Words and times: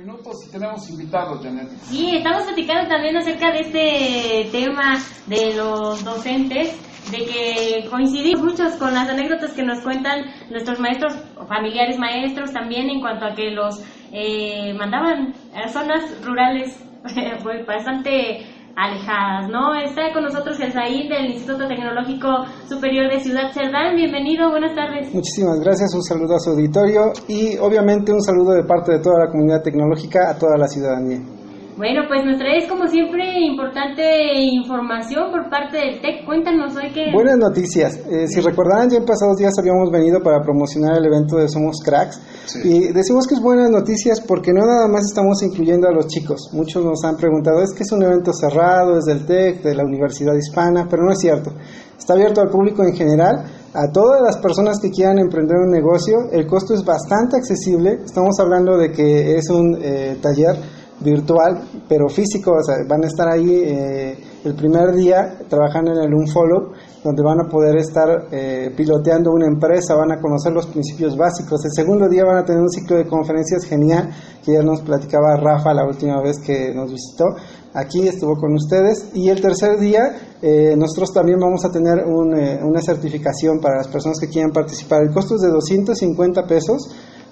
minutos 0.00 0.46
y 0.48 0.50
tenemos 0.50 0.88
invitados, 0.88 1.42
Janet. 1.42 1.68
Sí, 1.82 2.16
estamos 2.16 2.44
platicando 2.44 2.88
también 2.88 3.16
acerca 3.18 3.52
de 3.52 3.60
este 3.60 4.48
tema 4.50 4.98
de 5.26 5.54
los 5.54 6.02
docentes, 6.02 6.74
de 7.10 7.18
que 7.18 7.88
coincidimos 7.90 8.42
muchos 8.42 8.76
con 8.76 8.94
las 8.94 9.10
anécdotas 9.10 9.52
que 9.52 9.62
nos 9.62 9.80
cuentan 9.82 10.24
nuestros 10.48 10.80
maestros, 10.80 11.14
familiares 11.46 11.98
maestros, 11.98 12.50
también 12.50 12.88
en 12.88 13.00
cuanto 13.00 13.26
a 13.26 13.34
que 13.34 13.50
los 13.50 13.82
eh, 14.10 14.72
mandaban 14.72 15.34
a 15.54 15.68
zonas 15.68 16.02
rurales 16.24 16.82
bastante 17.66 18.46
alejadas, 18.76 19.48
¿no? 19.50 19.74
Está 19.74 20.12
con 20.12 20.24
nosotros 20.24 20.58
el 20.60 20.72
Said 20.72 21.08
del 21.08 21.32
Instituto 21.32 21.66
Tecnológico 21.66 22.28
Superior 22.68 23.10
de 23.10 23.20
Ciudad 23.20 23.52
Cerdán. 23.52 23.96
Bienvenido, 23.96 24.50
buenas 24.50 24.74
tardes. 24.74 25.12
Muchísimas 25.14 25.60
gracias, 25.60 25.94
un 25.94 26.02
saludo 26.02 26.36
a 26.36 26.38
su 26.38 26.50
auditorio 26.50 27.12
y 27.28 27.56
obviamente 27.58 28.12
un 28.12 28.20
saludo 28.20 28.52
de 28.52 28.64
parte 28.64 28.92
de 28.92 29.00
toda 29.00 29.24
la 29.24 29.30
comunidad 29.30 29.62
tecnológica 29.62 30.30
a 30.30 30.38
toda 30.38 30.56
la 30.56 30.66
ciudadanía. 30.66 31.39
Bueno, 31.80 32.02
pues 32.08 32.20
nos 32.26 32.36
traes 32.36 32.68
como 32.68 32.86
siempre 32.88 33.24
importante 33.40 34.04
información 34.52 35.32
por 35.32 35.48
parte 35.48 35.78
del 35.78 36.02
TEC. 36.02 36.26
Cuéntanos 36.26 36.76
hoy 36.76 36.92
qué... 36.92 37.08
Buenas 37.10 37.38
noticias. 37.38 37.96
Eh, 38.04 38.28
si 38.28 38.42
recordarán, 38.42 38.90
ya 38.90 38.98
en 38.98 39.06
pasados 39.06 39.38
días 39.38 39.54
habíamos 39.58 39.90
venido 39.90 40.20
para 40.20 40.42
promocionar 40.42 40.98
el 40.98 41.06
evento 41.06 41.38
de 41.38 41.48
Somos 41.48 41.80
Cracks. 41.82 42.20
Y 42.64 42.92
decimos 42.92 43.26
que 43.26 43.32
es 43.32 43.40
buenas 43.40 43.70
noticias 43.70 44.20
porque 44.20 44.52
no 44.52 44.66
nada 44.66 44.88
más 44.88 45.06
estamos 45.06 45.42
incluyendo 45.42 45.88
a 45.88 45.92
los 45.92 46.06
chicos. 46.06 46.50
Muchos 46.52 46.84
nos 46.84 47.02
han 47.02 47.16
preguntado, 47.16 47.62
es 47.62 47.72
que 47.72 47.84
es 47.84 47.92
un 47.92 48.02
evento 48.02 48.30
cerrado, 48.34 48.98
es 48.98 49.06
del 49.06 49.24
TEC, 49.24 49.62
de 49.62 49.74
la 49.74 49.82
Universidad 49.82 50.34
Hispana, 50.34 50.86
pero 50.86 51.02
no 51.02 51.12
es 51.12 51.18
cierto. 51.18 51.50
Está 51.98 52.12
abierto 52.12 52.42
al 52.42 52.50
público 52.50 52.84
en 52.84 52.94
general 52.94 53.46
a 53.72 53.90
todas 53.90 54.20
las 54.20 54.36
personas 54.36 54.80
que 54.80 54.90
quieran 54.90 55.18
emprender 55.18 55.56
un 55.56 55.70
negocio. 55.70 56.28
El 56.30 56.46
costo 56.46 56.74
es 56.74 56.84
bastante 56.84 57.36
accesible. 57.36 58.00
Estamos 58.04 58.38
hablando 58.38 58.76
de 58.76 58.92
que 58.92 59.36
es 59.36 59.48
un 59.48 59.78
eh, 59.80 60.18
taller 60.20 60.56
virtual, 61.00 61.62
pero 61.88 62.08
físico, 62.08 62.52
o 62.52 62.62
sea, 62.62 62.76
van 62.88 63.04
a 63.04 63.06
estar 63.06 63.28
ahí 63.28 63.50
eh, 63.50 64.18
el 64.44 64.54
primer 64.54 64.92
día 64.94 65.38
trabajando 65.48 65.92
en 65.92 65.98
el 65.98 66.14
Unfollow, 66.14 66.72
donde 67.02 67.22
van 67.22 67.40
a 67.40 67.48
poder 67.48 67.76
estar 67.76 68.28
eh, 68.30 68.72
piloteando 68.76 69.32
una 69.32 69.46
empresa, 69.46 69.94
van 69.94 70.12
a 70.12 70.20
conocer 70.20 70.52
los 70.52 70.66
principios 70.66 71.16
básicos. 71.16 71.64
El 71.64 71.72
segundo 71.72 72.08
día 72.08 72.24
van 72.24 72.38
a 72.38 72.44
tener 72.44 72.60
un 72.60 72.70
ciclo 72.70 72.96
de 72.96 73.06
conferencias 73.06 73.64
genial, 73.64 74.10
que 74.44 74.52
ya 74.52 74.62
nos 74.62 74.82
platicaba 74.82 75.36
Rafa 75.36 75.72
la 75.72 75.86
última 75.86 76.20
vez 76.22 76.38
que 76.38 76.74
nos 76.74 76.90
visitó. 76.90 77.24
Aquí 77.72 78.06
estuvo 78.06 78.36
con 78.36 78.52
ustedes. 78.54 79.10
Y 79.14 79.28
el 79.28 79.40
tercer 79.40 79.78
día, 79.78 80.16
eh, 80.42 80.74
nosotros 80.76 81.12
también 81.12 81.38
vamos 81.38 81.64
a 81.64 81.70
tener 81.70 82.04
una 82.04 82.80
certificación 82.80 83.60
para 83.60 83.78
las 83.78 83.88
personas 83.88 84.18
que 84.18 84.28
quieran 84.28 84.50
participar. 84.50 85.02
El 85.02 85.12
costo 85.12 85.36
es 85.36 85.42
de 85.42 85.48
250 85.48 86.46
pesos 86.46 86.90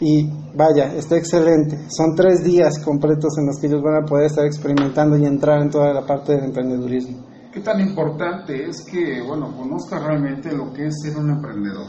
y 0.00 0.28
vaya, 0.56 0.94
está 0.94 1.16
excelente. 1.16 1.78
Son 1.88 2.14
tres 2.16 2.42
días 2.42 2.78
completos 2.82 3.36
en 3.38 3.46
los 3.46 3.58
que 3.60 3.66
ellos 3.66 3.82
van 3.82 4.02
a 4.02 4.06
poder 4.06 4.26
estar 4.26 4.46
experimentando 4.46 5.16
y 5.18 5.26
entrar 5.26 5.62
en 5.62 5.70
toda 5.70 5.92
la 5.92 6.06
parte 6.06 6.32
del 6.32 6.44
emprendedurismo. 6.44 7.18
¿Qué 7.52 7.60
tan 7.60 7.80
importante 7.80 8.68
es 8.68 8.82
que, 8.82 9.20
bueno, 9.26 9.54
conozca 9.56 9.98
realmente 9.98 10.52
lo 10.52 10.72
que 10.72 10.86
es 10.86 10.94
ser 11.02 11.16
un 11.18 11.30
emprendedor? 11.30 11.86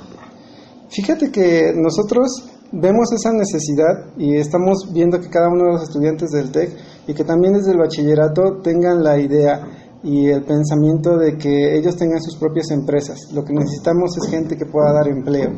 Fíjate 0.90 1.32
que 1.32 1.72
nosotros 1.76 2.50
vemos 2.72 3.12
esa 3.14 3.32
necesidad 3.32 4.12
y 4.18 4.36
estamos 4.38 4.92
viendo 4.92 5.20
que 5.20 5.30
cada 5.30 5.50
uno 5.50 5.66
de 5.66 5.72
los 5.74 5.84
estudiantes 5.84 6.32
del 6.32 6.52
TEC 6.52 6.78
y 7.08 7.14
que 7.14 7.24
también 7.24 7.54
desde 7.54 7.72
el 7.72 7.78
bachillerato 7.78 8.60
tengan 8.62 9.04
la 9.04 9.20
idea 9.20 9.62
y 10.04 10.30
el 10.30 10.44
pensamiento 10.44 11.18
de 11.18 11.38
que 11.38 11.78
ellos 11.78 11.96
tengan 11.96 12.22
sus 12.22 12.38
propias 12.38 12.72
empresas. 12.72 13.32
Lo 13.34 13.44
que 13.44 13.54
necesitamos 13.54 14.18
es 14.18 14.30
gente 14.30 14.58
que 14.58 14.66
pueda 14.66 14.94
dar 14.94 15.08
empleo, 15.08 15.52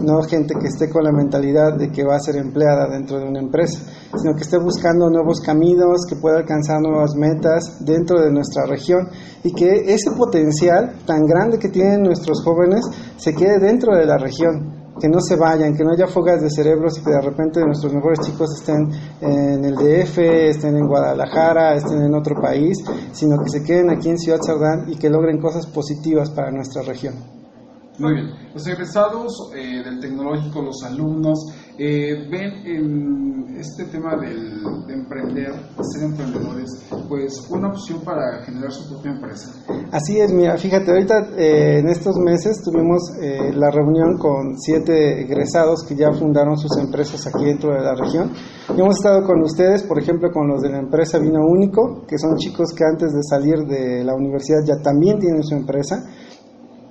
no 0.00 0.22
gente 0.22 0.54
que 0.60 0.68
esté 0.68 0.88
con 0.88 1.04
la 1.04 1.12
mentalidad 1.12 1.76
de 1.76 1.90
que 1.90 2.04
va 2.04 2.16
a 2.16 2.20
ser 2.20 2.36
empleada 2.36 2.88
dentro 2.88 3.18
de 3.18 3.26
una 3.26 3.40
empresa, 3.40 3.80
sino 4.16 4.34
que 4.34 4.42
esté 4.42 4.58
buscando 4.58 5.10
nuevos 5.10 5.40
caminos, 5.40 6.06
que 6.08 6.16
pueda 6.16 6.38
alcanzar 6.38 6.80
nuevas 6.80 7.14
metas 7.16 7.84
dentro 7.84 8.20
de 8.20 8.32
nuestra 8.32 8.66
región 8.66 9.08
y 9.42 9.52
que 9.52 9.92
ese 9.92 10.10
potencial 10.16 10.96
tan 11.06 11.26
grande 11.26 11.58
que 11.58 11.68
tienen 11.68 12.02
nuestros 12.02 12.42
jóvenes 12.42 12.84
se 13.16 13.34
quede 13.34 13.58
dentro 13.58 13.96
de 13.96 14.06
la 14.06 14.18
región 14.18 14.84
que 15.00 15.08
no 15.08 15.20
se 15.20 15.36
vayan, 15.36 15.74
que 15.74 15.82
no 15.82 15.90
haya 15.92 16.06
fugas 16.06 16.40
de 16.40 16.50
cerebros 16.50 16.98
y 16.98 17.04
que 17.04 17.10
de 17.10 17.20
repente 17.20 17.60
nuestros 17.64 17.92
mejores 17.92 18.20
chicos 18.20 18.54
estén 18.54 18.88
en 19.20 19.64
el 19.64 19.74
DF, 19.74 20.18
estén 20.18 20.76
en 20.76 20.86
Guadalajara, 20.86 21.74
estén 21.74 22.02
en 22.02 22.14
otro 22.14 22.40
país, 22.40 22.78
sino 23.12 23.36
que 23.42 23.50
se 23.50 23.64
queden 23.64 23.90
aquí 23.90 24.10
en 24.10 24.18
Ciudad 24.18 24.38
Sardán 24.40 24.84
y 24.88 24.96
que 24.96 25.10
logren 25.10 25.40
cosas 25.40 25.66
positivas 25.66 26.30
para 26.30 26.50
nuestra 26.52 26.82
región. 26.82 27.33
Muy 27.98 28.14
bien. 28.14 28.30
Los 28.52 28.66
egresados 28.66 29.50
eh, 29.54 29.82
del 29.84 30.00
tecnológico, 30.00 30.62
los 30.62 30.82
alumnos, 30.82 31.38
eh, 31.78 32.26
ven 32.28 32.66
en 32.66 33.56
este 33.56 33.84
tema 33.84 34.16
del, 34.16 34.62
de 34.86 34.94
emprender, 34.94 35.52
de 35.52 35.84
ser 35.92 36.02
emprendedores, 36.02 36.70
pues 37.08 37.46
una 37.50 37.68
opción 37.68 38.00
para 38.04 38.44
generar 38.44 38.72
su 38.72 38.88
propia 38.88 39.12
empresa. 39.12 39.52
Así 39.92 40.18
es, 40.18 40.32
mira, 40.32 40.56
fíjate, 40.56 40.90
ahorita 40.90 41.30
eh, 41.36 41.78
en 41.78 41.88
estos 41.88 42.16
meses 42.16 42.62
tuvimos 42.64 43.12
la 43.54 43.70
reunión 43.70 44.18
con 44.18 44.58
siete 44.58 45.20
egresados 45.22 45.84
que 45.86 45.94
ya 45.94 46.12
fundaron 46.12 46.56
sus 46.58 46.76
empresas 46.78 47.24
aquí 47.28 47.44
dentro 47.44 47.72
de 47.72 47.80
la 47.80 47.94
región. 47.94 48.32
Y 48.76 48.80
hemos 48.80 48.96
estado 48.96 49.24
con 49.24 49.40
ustedes, 49.42 49.84
por 49.84 50.00
ejemplo, 50.00 50.30
con 50.32 50.48
los 50.48 50.62
de 50.62 50.70
la 50.70 50.78
empresa 50.78 51.18
Vino 51.18 51.46
Único, 51.46 52.04
que 52.08 52.18
son 52.18 52.36
chicos 52.36 52.72
que 52.72 52.84
antes 52.84 53.12
de 53.12 53.22
salir 53.22 53.58
de 53.66 54.02
la 54.02 54.14
universidad 54.14 54.64
ya 54.66 54.82
también 54.82 55.20
tienen 55.20 55.44
su 55.44 55.54
empresa 55.54 56.04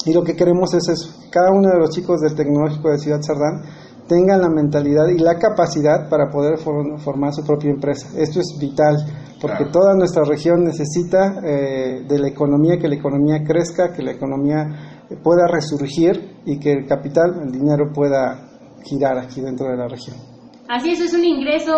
y 0.06 0.14
lo 0.14 0.24
que 0.24 0.36
queremos 0.36 0.74
es 0.74 0.90
eso, 0.90 1.30
cada 1.32 1.52
uno 1.52 1.70
de 1.70 1.80
los 1.80 1.90
chicos 1.92 2.22
del 2.22 2.36
Tecnológico 2.36 2.90
de 2.90 2.98
Ciudad 2.98 3.22
Sardán 3.22 3.64
tengan 4.08 4.42
la 4.42 4.50
mentalidad 4.50 5.08
y 5.08 5.20
la 5.20 5.38
capacidad 5.40 6.10
para 6.10 6.30
poder 6.30 6.58
formar 6.58 7.34
su 7.34 7.44
propia 7.46 7.72
empresa. 7.72 8.10
Esto 8.18 8.40
es 8.40 8.58
vital, 8.60 8.98
porque 9.42 9.66
toda 9.72 9.96
nuestra 9.96 10.24
región 10.24 10.64
necesita 10.64 11.40
eh, 11.44 12.04
de 12.08 12.20
la 12.20 12.28
economía, 12.28 12.78
que 12.78 12.88
la 12.88 12.96
economía 12.96 13.44
crezca, 13.46 13.94
que 13.94 14.04
la 14.04 14.12
economía 14.12 15.06
pueda 15.24 15.48
resurgir 15.48 16.38
y 16.46 16.60
que 16.60 16.72
el 16.72 16.86
capital, 16.86 17.42
el 17.46 17.52
dinero 17.52 17.92
pueda 17.94 18.50
girar 18.84 19.18
aquí 19.18 19.42
dentro 19.42 19.68
de 19.70 19.78
la 19.78 19.88
región. 19.88 20.18
Así 20.68 20.92
es, 20.92 21.02
es 21.02 21.14
un 21.14 21.24
ingreso 21.24 21.74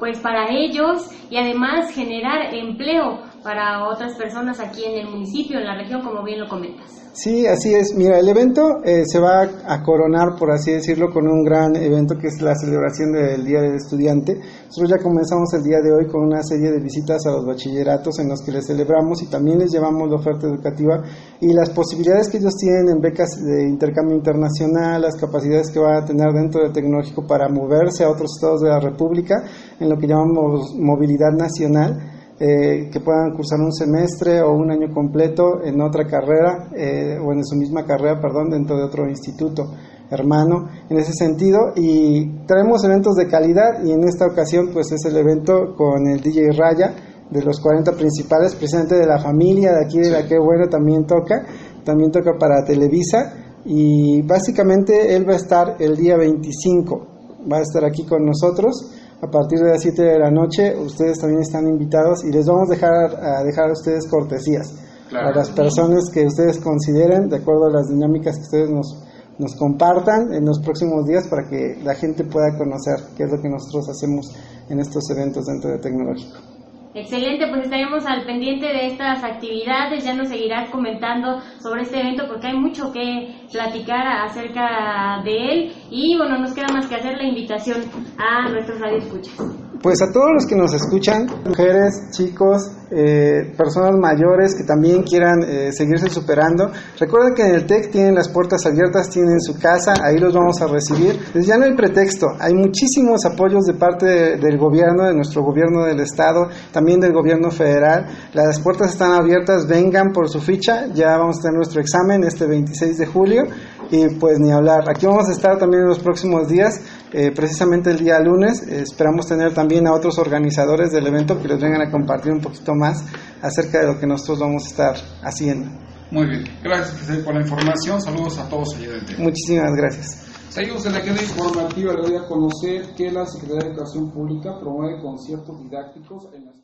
pues 0.00 0.18
para 0.18 0.46
ellos 0.50 1.08
y 1.30 1.36
además 1.36 1.90
generar 1.92 2.52
empleo 2.52 3.20
para 3.44 3.86
otras 3.86 4.16
personas 4.16 4.58
aquí 4.58 4.84
en 4.84 5.06
el 5.06 5.10
municipio, 5.12 5.58
en 5.58 5.66
la 5.66 5.76
región, 5.76 6.00
como 6.02 6.24
bien 6.24 6.40
lo 6.40 6.48
comentas. 6.48 7.04
Sí, 7.12 7.46
así 7.46 7.72
es. 7.72 7.94
Mira, 7.94 8.18
el 8.18 8.28
evento 8.28 8.82
eh, 8.82 9.04
se 9.06 9.20
va 9.20 9.42
a 9.42 9.82
coronar, 9.84 10.34
por 10.36 10.50
así 10.50 10.72
decirlo, 10.72 11.10
con 11.12 11.28
un 11.28 11.44
gran 11.44 11.76
evento 11.76 12.16
que 12.18 12.26
es 12.26 12.40
la 12.42 12.56
celebración 12.56 13.12
del 13.12 13.44
Día 13.44 13.60
del 13.60 13.76
Estudiante. 13.76 14.34
Nosotros 14.34 14.90
ya 14.90 15.00
comenzamos 15.00 15.54
el 15.54 15.62
día 15.62 15.78
de 15.80 15.92
hoy 15.92 16.10
con 16.10 16.24
una 16.24 16.42
serie 16.42 16.72
de 16.72 16.80
visitas 16.80 17.24
a 17.26 17.30
los 17.30 17.46
bachilleratos 17.46 18.18
en 18.18 18.30
los 18.30 18.42
que 18.42 18.50
les 18.50 18.66
celebramos 18.66 19.22
y 19.22 19.26
también 19.26 19.60
les 19.60 19.70
llevamos 19.70 20.08
la 20.08 20.16
oferta 20.16 20.48
educativa 20.48 21.04
y 21.40 21.52
las 21.52 21.70
posibilidades 21.70 22.28
que 22.30 22.38
ellos 22.38 22.56
tienen 22.56 22.88
en 22.88 23.00
becas 23.00 23.28
de 23.36 23.68
intercambio 23.68 24.16
internacional, 24.16 25.02
las 25.02 25.14
capacidades 25.14 25.70
que 25.70 25.78
van 25.78 26.02
a 26.02 26.04
tener 26.04 26.32
dentro 26.32 26.62
del 26.62 26.72
tecnológico 26.72 27.24
para 27.24 27.48
moverse 27.48 28.02
a 28.02 28.10
otros 28.10 28.32
estados 28.34 28.62
de 28.62 28.70
la 28.70 28.80
República 28.80 29.36
en 29.78 29.88
lo 29.88 29.96
que 29.98 30.08
llamamos 30.08 30.74
movilidad 30.76 31.30
nacional 31.30 32.13
eh, 32.40 32.90
que 32.90 32.98
puedan 32.98 33.32
cursar 33.36 33.60
un 33.60 33.72
semestre 33.72 34.42
o 34.42 34.52
un 34.52 34.70
año 34.70 34.92
completo 34.92 35.62
en 35.64 35.80
otra 35.80 36.04
carrera 36.04 36.68
eh, 36.76 37.16
o 37.24 37.32
en 37.32 37.44
su 37.44 37.56
misma 37.56 37.84
carrera, 37.84 38.20
perdón, 38.20 38.50
dentro 38.50 38.76
de 38.76 38.82
otro 38.82 39.08
instituto 39.08 39.70
hermano 40.10 40.68
en 40.90 40.98
ese 40.98 41.12
sentido. 41.12 41.72
Y 41.76 42.44
traemos 42.46 42.82
eventos 42.84 43.14
de 43.14 43.28
calidad 43.28 43.84
y 43.84 43.92
en 43.92 44.02
esta 44.04 44.26
ocasión 44.26 44.70
pues 44.72 44.90
es 44.90 45.04
el 45.04 45.16
evento 45.16 45.74
con 45.76 46.08
el 46.08 46.20
DJ 46.20 46.50
Raya 46.52 46.94
de 47.30 47.42
los 47.42 47.60
40 47.60 47.92
principales, 47.92 48.54
presidente 48.54 48.96
de 48.96 49.06
la 49.06 49.18
familia 49.18 49.72
de 49.72 49.84
aquí 49.84 49.98
de 49.98 50.10
la 50.10 50.26
que 50.26 50.38
bueno 50.38 50.68
también 50.68 51.06
toca, 51.06 51.46
también 51.84 52.10
toca 52.10 52.32
para 52.38 52.64
Televisa. 52.64 53.32
Y 53.64 54.22
básicamente 54.22 55.14
él 55.14 55.26
va 55.26 55.34
a 55.34 55.36
estar 55.36 55.76
el 55.78 55.96
día 55.96 56.16
25, 56.16 57.06
va 57.50 57.58
a 57.58 57.62
estar 57.62 57.84
aquí 57.84 58.04
con 58.04 58.26
nosotros 58.26 58.93
a 59.20 59.30
partir 59.30 59.58
de 59.60 59.70
las 59.70 59.82
7 59.82 60.02
de 60.02 60.18
la 60.18 60.30
noche. 60.30 60.76
Ustedes 60.76 61.18
también 61.18 61.42
están 61.42 61.66
invitados 61.66 62.24
y 62.24 62.32
les 62.32 62.46
vamos 62.46 62.68
a 62.68 62.74
dejar 62.74 62.92
a, 62.92 63.44
dejar 63.44 63.70
a 63.70 63.72
ustedes 63.72 64.08
cortesías 64.08 64.74
a 65.12 65.30
las 65.30 65.50
personas 65.50 66.10
que 66.12 66.26
ustedes 66.26 66.58
consideren, 66.58 67.28
de 67.28 67.36
acuerdo 67.36 67.66
a 67.66 67.70
las 67.70 67.88
dinámicas 67.88 68.36
que 68.36 68.42
ustedes 68.42 68.70
nos, 68.70 69.04
nos 69.38 69.54
compartan 69.56 70.32
en 70.32 70.44
los 70.44 70.60
próximos 70.60 71.06
días 71.06 71.28
para 71.28 71.48
que 71.48 71.78
la 71.82 71.94
gente 71.94 72.24
pueda 72.24 72.56
conocer 72.56 72.96
qué 73.16 73.24
es 73.24 73.30
lo 73.30 73.40
que 73.40 73.48
nosotros 73.48 73.88
hacemos 73.90 74.26
en 74.68 74.80
estos 74.80 75.08
eventos 75.10 75.44
dentro 75.46 75.70
de 75.70 75.78
Tecnológico. 75.78 76.53
Excelente, 76.94 77.48
pues 77.48 77.64
estaremos 77.64 78.06
al 78.06 78.24
pendiente 78.24 78.66
de 78.66 78.86
estas 78.86 79.24
actividades, 79.24 80.04
ya 80.04 80.14
nos 80.14 80.28
seguirás 80.28 80.70
comentando 80.70 81.40
sobre 81.60 81.82
este 81.82 81.98
evento 81.98 82.28
porque 82.28 82.46
hay 82.46 82.56
mucho 82.56 82.92
que 82.92 83.34
platicar 83.50 84.06
acerca 84.06 85.20
de 85.24 85.36
él 85.36 85.72
y 85.90 86.16
bueno, 86.16 86.38
nos 86.38 86.54
queda 86.54 86.68
más 86.72 86.86
que 86.86 86.94
hacer 86.94 87.16
la 87.16 87.24
invitación 87.24 87.78
a 88.16 88.48
nuestros 88.48 88.78
radioescuchas. 88.78 89.63
Pues 89.84 90.00
a 90.00 90.10
todos 90.10 90.30
los 90.32 90.46
que 90.46 90.56
nos 90.56 90.72
escuchan, 90.72 91.26
mujeres, 91.44 92.08
chicos, 92.10 92.72
eh, 92.90 93.52
personas 93.54 93.92
mayores 94.00 94.54
que 94.54 94.64
también 94.64 95.02
quieran 95.02 95.42
eh, 95.46 95.72
seguirse 95.72 96.08
superando, 96.08 96.70
recuerden 96.98 97.34
que 97.34 97.42
en 97.42 97.54
el 97.54 97.66
TEC 97.66 97.90
tienen 97.90 98.14
las 98.14 98.30
puertas 98.30 98.64
abiertas, 98.64 99.10
tienen 99.10 99.42
su 99.42 99.58
casa, 99.58 99.92
ahí 100.02 100.16
los 100.16 100.32
vamos 100.32 100.62
a 100.62 100.68
recibir. 100.68 101.20
Ya 101.34 101.58
no 101.58 101.66
hay 101.66 101.74
pretexto, 101.74 102.28
hay 102.40 102.54
muchísimos 102.54 103.26
apoyos 103.26 103.64
de 103.64 103.74
parte 103.74 104.06
del 104.38 104.56
gobierno, 104.56 105.04
de 105.04 105.12
nuestro 105.12 105.42
gobierno 105.42 105.84
del 105.84 106.00
estado, 106.00 106.48
también 106.72 106.98
del 106.98 107.12
gobierno 107.12 107.50
federal. 107.50 108.06
Las 108.32 108.60
puertas 108.60 108.92
están 108.92 109.12
abiertas, 109.12 109.66
vengan 109.68 110.12
por 110.12 110.30
su 110.30 110.40
ficha, 110.40 110.86
ya 110.94 111.18
vamos 111.18 111.40
a 111.40 111.42
tener 111.42 111.56
nuestro 111.56 111.82
examen 111.82 112.24
este 112.24 112.46
26 112.46 112.96
de 112.96 113.04
julio 113.04 113.42
y 113.90 114.08
pues 114.14 114.38
ni 114.40 114.50
hablar. 114.50 114.84
Aquí 114.88 115.06
vamos 115.06 115.28
a 115.28 115.32
estar 115.32 115.58
también 115.58 115.82
en 115.82 115.88
los 115.88 115.98
próximos 115.98 116.48
días, 116.48 116.80
eh, 117.16 117.30
precisamente 117.30 117.92
el 117.92 117.98
día 117.98 118.18
lunes. 118.18 118.60
esperamos 118.62 119.28
tener 119.28 119.54
también 119.54 119.86
a 119.86 119.92
otros 119.94 120.18
organizadores 120.18 120.90
del 120.90 121.06
evento 121.06 121.40
que 121.40 121.46
les 121.46 121.60
vengan 121.60 121.80
a 121.80 121.88
compartir 121.88 122.32
un 122.32 122.40
poquito 122.40 122.74
más 122.74 123.04
acerca 123.40 123.78
de 123.82 123.86
lo 123.86 124.00
que 124.00 124.06
nosotros 124.06 124.40
vamos 124.40 124.64
a 124.64 124.68
estar 124.68 124.96
haciendo. 125.22 125.70
Muy 126.10 126.26
bien, 126.26 126.44
gracias 126.60 127.18
por 127.18 127.34
la 127.34 127.42
información. 127.42 128.02
Saludos 128.02 128.38
a 128.38 128.48
todos 128.48 128.74
allí 128.74 128.88
Muchísimas 129.18 129.72
gracias. 129.76 130.26
Seguimos 130.48 130.84
en 130.86 130.92
la 130.92 131.02
queda 131.02 131.22
informativa. 131.22 131.92
Le 131.94 132.02
voy 132.02 132.16
a 132.16 132.26
conocer 132.26 132.94
que 132.96 133.10
la 133.12 133.24
Secretaría 133.26 133.64
de 133.64 133.70
Educación 133.70 134.10
Pública 134.10 134.58
promueve 134.60 135.00
conciertos 135.00 135.56
didácticos 135.62 136.28
en 136.34 136.46
las 136.46 136.63